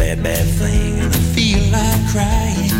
[0.00, 0.98] Bad, bad thing.
[0.98, 2.79] I feel like crying.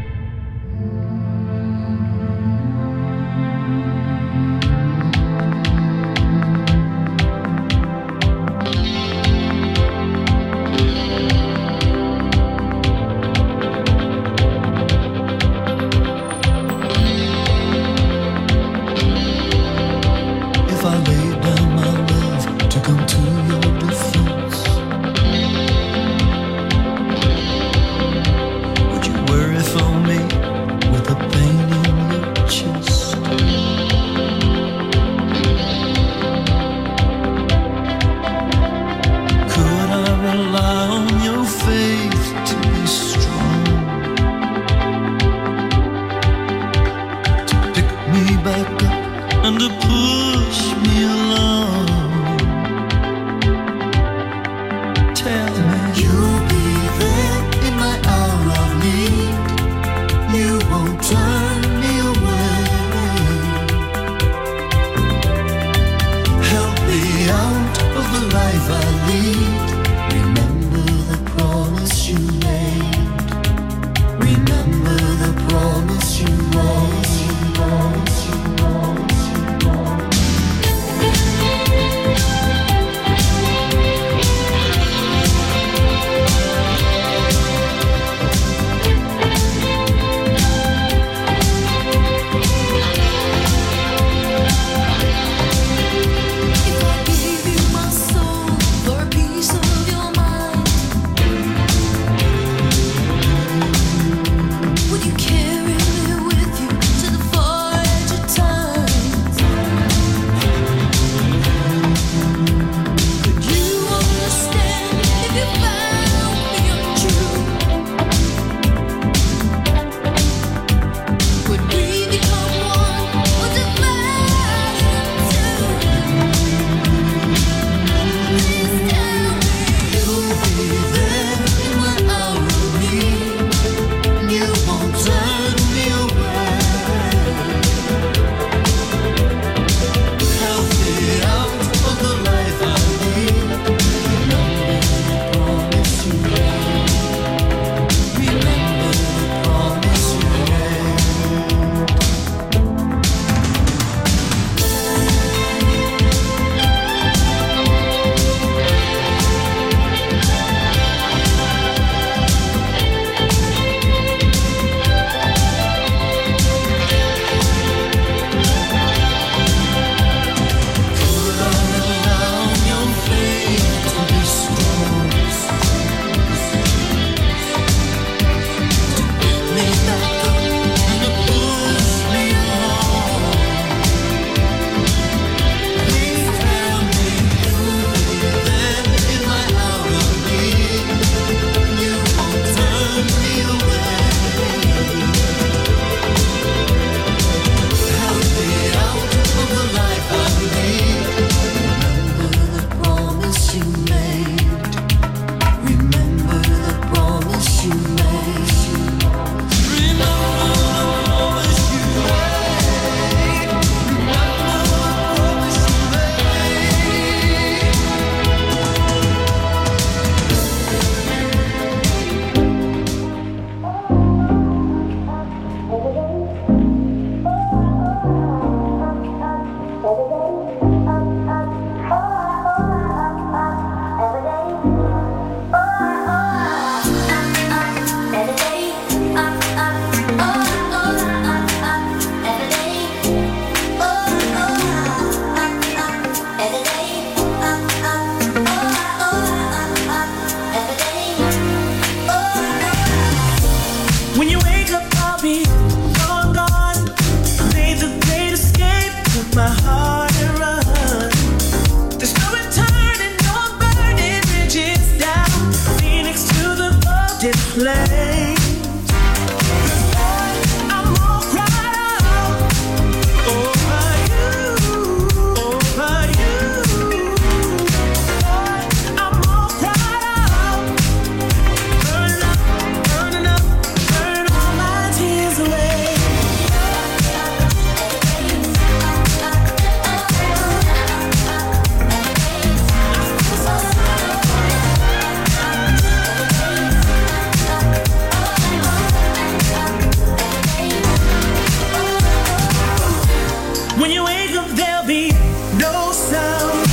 [305.93, 306.70] sound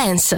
[0.00, 0.32] dance.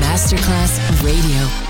[0.00, 1.69] Masterclass Radio.